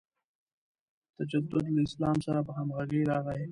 [1.19, 3.43] تجدد له اسلام سره په همغږۍ راغی.